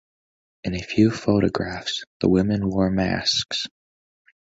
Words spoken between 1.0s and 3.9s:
photographs the women wore masks.